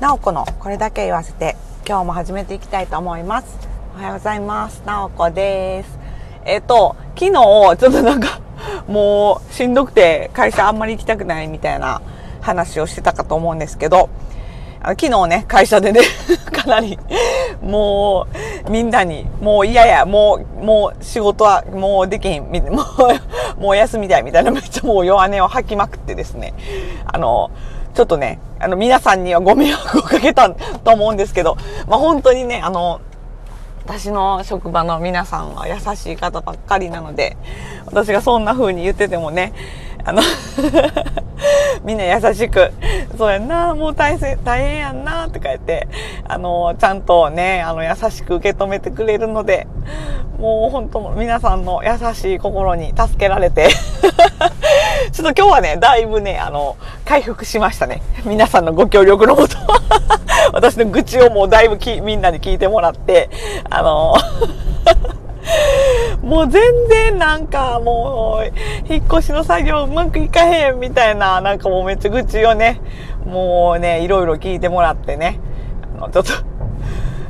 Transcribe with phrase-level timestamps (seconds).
[0.00, 3.58] なおこのこれだけ言わせて今日も始めていきたいと思います。
[3.94, 4.82] おはようございます。
[4.86, 5.98] なおこです。
[6.46, 8.40] えっ、と昨日ちょっとなんか
[8.88, 12.00] もうしんどくて会社あんまり行きたくないみたいな
[12.40, 14.08] 話をしてたかと思うんですけど
[14.82, 16.00] 昨日ね会社でね
[16.50, 16.98] かなり
[17.60, 18.26] も
[18.66, 22.82] うみんなにもう嫌やもうもう仕事はもうできへん も
[23.58, 26.54] うもう休みたいみたいなめっちゃもう弱音を吐きまくってですね。
[27.04, 27.50] あの
[27.94, 31.56] ちょっとね、あの、皆さんにはご迷惑をかけたと思うんですけど、
[31.88, 33.00] まあ、本当にね、あの、
[33.84, 37.36] 私の職場の皆さんは優しい方ばっかりなので、
[37.86, 39.52] 私がそんな風に言っててもね、
[40.04, 40.22] あの
[41.84, 42.72] みんな優しく、
[43.18, 45.88] そうやんな、もう大変、大変やんな、とか言って、
[46.24, 49.66] あの、ちゃんとね、あの、優しく受け止めてくれるので、
[50.38, 53.68] もう本当皆さんの優しい心に助けられて
[55.20, 58.00] ちょっと今日はね、だいぶね、あの、回復しましたね。
[58.24, 59.58] 皆さんのご協力のもと
[60.54, 63.28] 私の愚痴をもうだいぶきみんなに聞いてもらって、
[63.68, 64.14] あの
[66.26, 72.80] もう全然なんかもう、引っ越しの作業うまくいかへんみたいな、なんかもうめっちゃ愚痴をね、
[73.26, 75.38] もうね、いろいろ聞いてもらってね、
[75.98, 76.32] あの、ちょっと、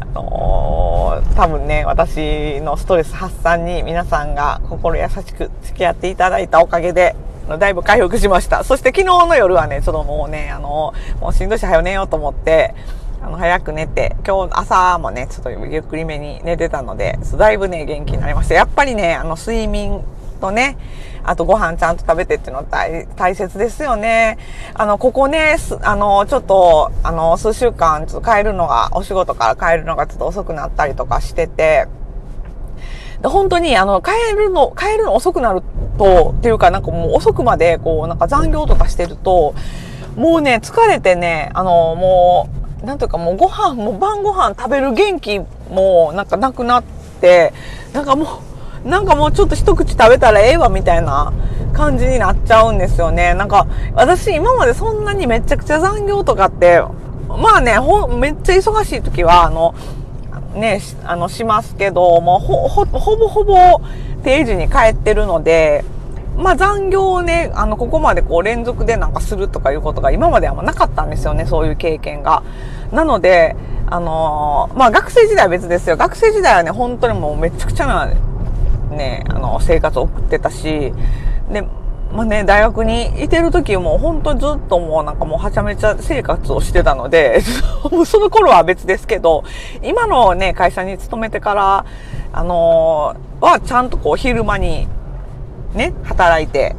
[0.00, 7.14] あの、多分ね、私のストレス発散に皆さんが心優しく付き合っていただいたおかげで、
[7.48, 8.64] だいぶ回復しました。
[8.64, 12.74] そして昨日の夜はね、ちょっともうね、あの、もうしんどいし早寝ようと思って、
[13.22, 18.54] あの、早く寝て、今日朝もね、ちょっとゆっくりめに寝てたので、だいぶね、元気になりました。
[18.54, 20.02] やっぱりね、あの、睡眠
[20.40, 20.76] とね、
[21.22, 24.36] あとご飯ちゃんと食べてっていうのは大大切ですよね。
[24.74, 31.86] あの、ここね、あの、ちょっと、あの、数週間、ちょっと帰るのが、お仕事から帰るのがちょっと遅くなったりとかしてて、
[33.22, 35.62] で本当に、あの、帰るの、帰るの遅くなる
[35.98, 39.54] と、っていうか、なんかもう遅くまで、こう、なんか残業とかしてると、
[40.16, 46.84] もうね、疲れてね、あの、もう、なんとかもうご飯もう晩ご飯食べる元気もなんかなくなっ
[47.20, 47.52] て
[47.92, 48.42] なんかも
[48.84, 51.32] うなんかもうちょっと一口食べたらええわみたいな
[51.72, 53.34] 感じになっちゃうんですよね。
[53.34, 56.82] なんか私今までそんなにめちゃくちゃ残業とかって
[57.28, 59.74] まあねほめっちゃ忙しい時はあの
[60.54, 63.80] ねあのしますけどもうほほほぼほぼ
[64.24, 65.84] 定時に帰ってるので
[66.36, 72.42] まあ残業をね、あの、ここまでこう連続でなんかするとかいうことが今まではなかったんですよね、そういう経験が。
[72.92, 75.96] なので、あのー、まあ学生時代は別ですよ。
[75.96, 78.06] 学生時代はね、本当にもうめちゃくちゃな、
[78.90, 80.92] ね、あの、生活を送ってたし、
[81.52, 81.64] で、
[82.14, 87.40] まあね、大学にいてる時も本当ずっともうなんかもうはちゃめちゃ生活をしてたので、
[88.06, 89.42] その頃は別ですけど、
[89.82, 91.84] 今のね、会社に勤めてから、
[92.32, 94.86] あのー、はちゃんとこう昼間に
[95.74, 96.76] ね、働いて、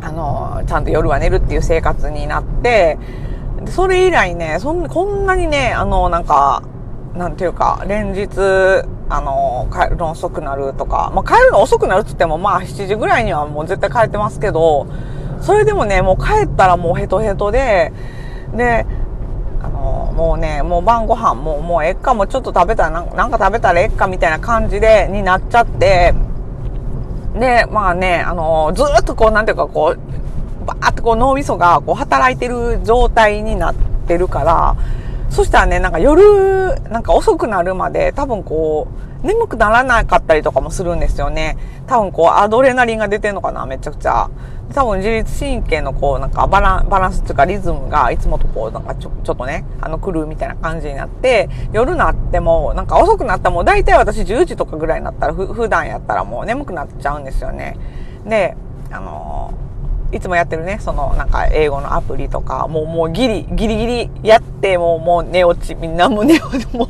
[0.00, 2.96] あの、ちゃんと夜は寝るっていう生活になって、
[3.66, 6.62] それ以来ね、そんこんなにね、あの、なんか、
[7.14, 8.28] なんていうか、連日、
[9.10, 14.86] あの、帰るの遅くなるとか、まあ、帰るの遅くなるって言っても、まあ、7時ぐらいにはもう絶対帰ってますけど、
[15.40, 17.92] それでもね、もう帰ったらもうヘトヘトで、
[18.54, 18.86] で、
[19.60, 26.14] あの、もうね、もう晩ご飯も、もうえっかもちょっと食べたらなんか食べたらえっかみたいな感じで、になっちゃって、
[27.34, 33.74] で、まあね、あの、ずっとこう、なんていうかこう、バーってこう脳みそがこう働いてる状態になっ
[34.06, 34.76] てるから、
[35.30, 38.88] そしたらね、なんか夜、なんか遅くなるまで多分こ
[39.22, 41.56] う、眠くならなかったりとかもするんですよね。
[41.86, 44.28] 多分こう、アドレナリンが出てんのかな、めちゃくちゃ。
[44.74, 57.76] 多分自律神経のこう、なんかバランバランスっていうかリズムがいつもとこう、なんかちょちょっとね、あの、来るみたいな感じになって、夜なっても、なんか遅くなったも大体私10時とかぐらいになったら、ふ普段やったらもう眠くなっちゃうんですよね。
[58.24, 58.56] で、
[58.90, 59.69] あのー
[60.12, 66.88] いつもやってるね、そのなんか英語のアプリとか、もうもうギリ、ギリギリやって、もうもう寝落ち、みんなも寝落ち、 もう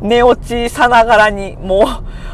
[0.00, 1.82] 寝落ちさながらに、もう、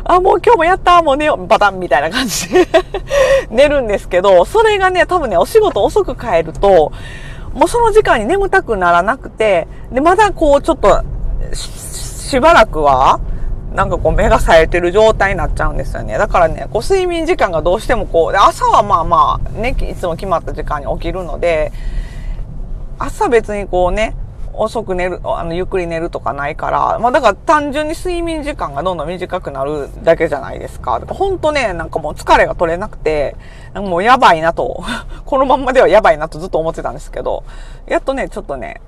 [0.04, 2.68] あ、もう今日もやった、もう寝よ、バタンみたいな感じで
[3.50, 6.92] 寝るんですけど、それがね、多分ね、お仕事遅く帰ると、
[7.52, 11.02] もうその時間に眠たくならなくて、で、まだこうちょっと、
[11.52, 13.18] しばらくは、
[13.78, 16.18] なんかこう目が冴えてる状態になっちゃうんですよね。
[16.18, 21.70] だからね、こう睡眠時間がどうしてもこう、で朝はまあまあね、いつも決まった時間に起きるので、
[22.98, 24.16] 朝別にこうね、
[24.52, 30.98] 遅く寝る、あの、ゆっくり寝るとかないから、まあだから単純に睡眠時間がどんどん短くなるだけじゃないですか。
[31.06, 33.36] ほんとね、なんかもう疲れが取れなくて、
[33.76, 34.82] もうやばいなと、
[35.24, 37.44] このまんまではやばいなとずっと思ってたんですけど、
[37.86, 38.80] やっとね、ちょっとね、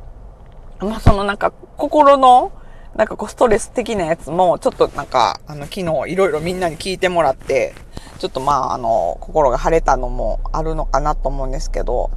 [0.80, 2.50] まあそのなんか心の
[2.96, 7.74] なんかこうストレス的なやつも、ちょっとなんか、あの、昨日いろいろみんなに聞いてもらって、
[8.18, 12.10] ちょっとまあ、あの、心が晴れたのもあるのかなと思うんですけど、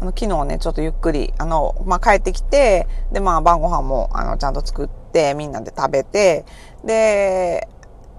[0.00, 6.44] あの、昨日ね、ちょっとゆっくり、あの、まあ、帰ってきて、で、まあ、晩ご飯も、あの、ちゃんと作って、みんなで食べて、
[6.84, 7.68] で、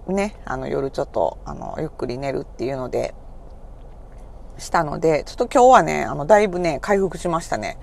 [0.08, 3.16] ね、あの、夜ちょっと、あの、ゆっくり寝るっていうので、
[4.58, 7.78] したので、ちょっと今日はね、あの、だいぶね、回復しましたね。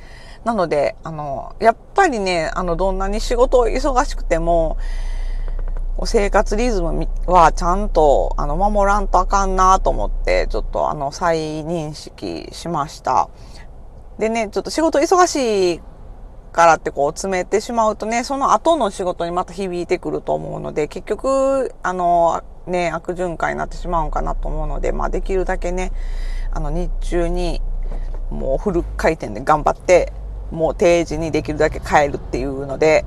[0.45, 4.79] なので、あの、やっぱりね、あの、どんなに仕事忙しくても、
[6.07, 13.29] 生活リズムはちゃんと、あの、守らんとあかんなと思って、ちょっとあの、再認識しました。
[14.19, 15.81] でね、ちょっと仕事忙しい
[16.53, 25.93] からってこう詰めてしまうとね、その後の仕事にまた響いてくると思うので、結局、あの、ね、悪循環になってしまうんかなと思うので、まあできるだけね、
[26.51, 27.61] あの日中に
[28.31, 30.13] もうフル回転で頑張って、
[30.51, 33.05] もう定時にできるだけ帰るっていうので、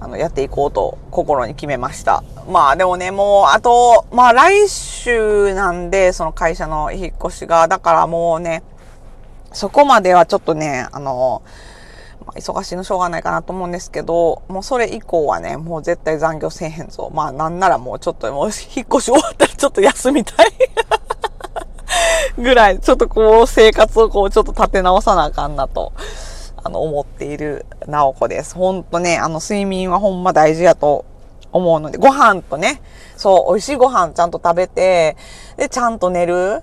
[0.00, 2.24] あの、やっていこうと心に決めました。
[2.48, 8.62] まあでもね、もうあと、まあ来週なんで、その会社の引っ越しが、だからもうね、
[9.52, 11.42] そこまではちょっとね、あの、
[12.26, 17.10] まあ、忙しいのしょうがないかなと思うんですけど、もうそれ以降はね、もう絶対残業せえへんぞ。
[17.14, 20.52] まあなんならもうちょっともう引っ越し終わったらちょっと休みたい
[22.38, 25.92] ぐらい、ちょっとこう生活をこうちょっと立て直さなあかんなと、
[26.64, 28.54] あの思っているなおこです。
[28.54, 31.04] ほんとね、あの睡眠はほんま大事やと
[31.52, 32.80] 思うので、ご飯とね、
[33.16, 35.16] そう、美味しいご飯ちゃんと食べて、
[35.56, 36.62] で、ちゃんと寝る。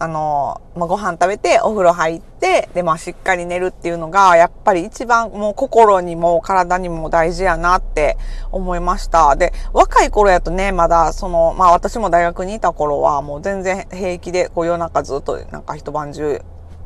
[0.00, 8.16] あの、まあ、ご飯食べて、お風呂入って、で、まあ、しっかり寝るっていうのが、やっぱり一番もう心にも体にも大事やなって
[8.50, 9.36] 思いました。
[9.36, 16.42] で、若い頃やとね、まだ、その、まあ、私も大学にいた頃は、もう全然平気で、こう夜中ずっとなんか一晩中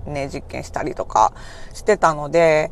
[0.08, 1.32] ね、実験したりとか
[1.75, 2.70] してたので、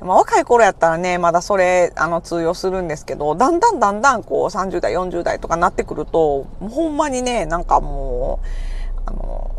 [0.00, 9.50] まあ、若い頃やったらね、まだそれ、あの、通用するんですけど、だんだんだんだんこう、30代、40代とかなってくると、ほんまにね、なんかもう、あの、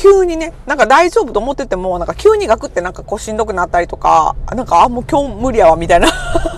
[0.00, 6.08] 急にね、なんか大丈夫と思ってても、なんか急にガクってなんかこうしんどくなったりとか、なんか、あ、もう今日無理やわ、みたいな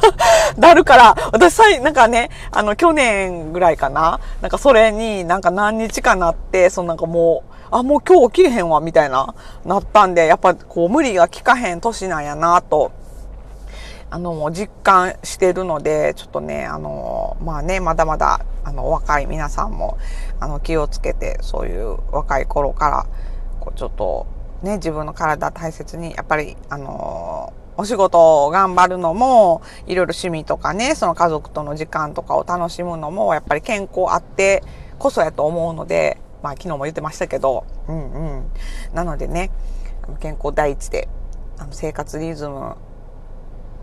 [0.57, 9.35] なるから、私さ、なんかね、あの、去年ぐらいかな、なんかそれになんか何日かなって、そのなんかもう、あ、もう今日起きれへんわ、みたいな、
[9.65, 12.93] なったんで、やっぱこう無理が効かへん年なんやな、と、
[14.11, 19.99] あの、実感してるので、ちょっとね、あの、まあね、まだまだ、あの、若い皆さんも、
[20.39, 23.07] あの、気をつけて、そういう若い頃から、
[23.63, 24.27] こうちょっと
[24.63, 34.65] ね自分の体大切にやっぱりあのお仕事を頑張るのもいろいろ趣味とかねその家族との時間とかを楽しむのもやっぱり健康あって
[34.99, 38.51] こそやと思うのでまあ昨日も言ってましたけどうんうん
[38.93, 39.51] なのでね
[40.21, 41.09] 健康第一で
[41.59, 42.77] あの生活リズム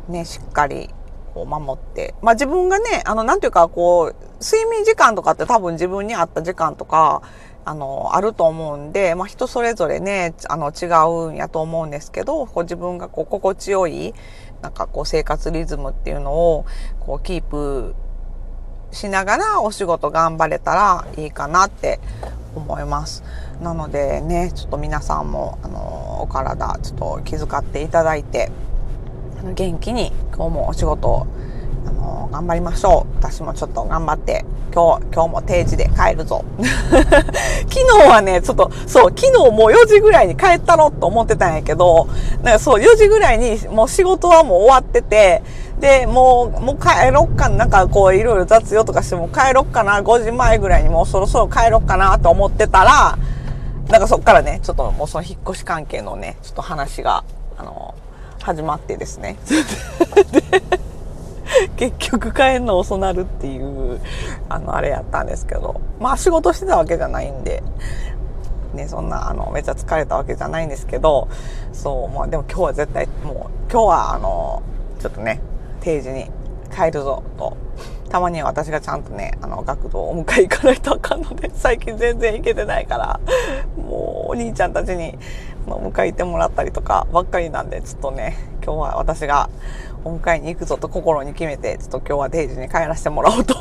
[0.10, 0.90] ねしっかり
[1.34, 2.16] こう守って。
[2.22, 7.22] まあ自分がね、あの、なんていうか、こう、睡眠時間とかって多分自分に合った時間とか、
[7.66, 10.86] あの、あると思うんで、まあ人それぞれね、あの、違
[11.28, 14.14] うんやと思うんですけど、こう自分がこう、心地よい、
[14.62, 16.66] なんかこう、生活リズムっていうのを、
[17.00, 17.96] こう、キープ
[18.92, 22.00] しながらお仕事頑張れたらいいかなって
[22.56, 23.24] 思います。
[23.62, 28.52] なのでね、ちょっと皆さんも、あの、お体、ちょっと気遣っていただいて、
[29.56, 31.28] 元気に今日もお仕事
[31.90, 33.16] あの頑張りましょう。
[33.18, 36.46] 私もちょっと頑張って今日今日も定時で帰るぞ。
[36.62, 42.08] 昨日はねちょっとそう昨日もう4時ぐらいに帰ったろと思ってたんやけど
[42.44, 45.42] なんかそう4時ぐらいにもう仕事はもう終わってて
[45.80, 53.18] でもうもう帰ろっかなんかこういろいろ雑用とかしても帰ろっかな5時前ぐらいにもうそろそろ帰ろっかなと思ってたら
[53.88, 57.24] なんかそっからねちょっともうその引っ越し関係のねちょっと話が
[57.58, 57.96] あの
[58.42, 59.38] 始まってですね。
[61.78, 64.00] 結局帰るの遅なるっていう
[64.50, 65.82] あのあれやったんですけど。
[66.00, 67.64] まあ仕事してたわけじゃないんで。
[68.74, 71.28] ねそんなあのめっちゃ疲れたわけじゃないんですけど。
[71.74, 74.62] そうまあでも今日は絶対もう今日はあの
[75.00, 75.42] ちょっとね
[75.82, 76.30] 定時に
[76.76, 77.58] 帰るぞと。
[78.10, 83.20] たまには私がちゃんとね、あの、学童をお迎え行かないとあかんので、 最近全然行けてないから、
[83.78, 85.18] もうお兄ちゃんたちに
[85.68, 89.50] 迎え行ってもらったりとかばっかりなんで、ちょっとね、今日は私が
[90.04, 93.56] お迎えに行くぞと心に決めて、ちょっと今日は定時に帰らせてもらおうと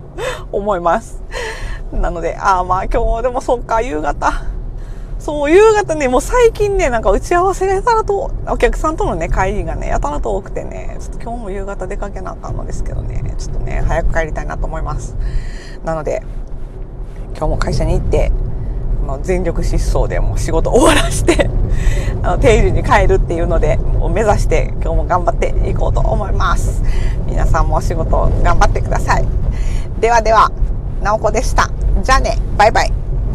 [0.52, 1.22] 思います。
[1.92, 4.32] なので、ああまあ今日でもそっか、夕方。
[5.18, 15.16] そう、夕方ね、もう最近ね、なんか打ち合わせがやたらと、お客さんとのね、会議がね、やたらと多くてね、ちょっと今日も夕方出かけなあかんのですけどね、ちょっとね、早く帰りたいなと思います。
[15.84, 16.22] なので、
[17.36, 18.32] 今日も会社に行って、
[19.06, 21.50] の全力疾走でもう仕事終わらして
[22.22, 26.82] あの定時に帰るっていうのでう目指して今日も頑張っていこうと思います。
[27.26, 29.26] 皆さんもお仕事頑張ってください。
[30.00, 30.50] ではでは
[31.02, 31.70] なおこでした。
[32.02, 32.38] じゃあね。
[32.56, 32.99] バイバイ。